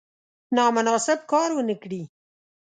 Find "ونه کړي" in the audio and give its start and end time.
1.53-2.01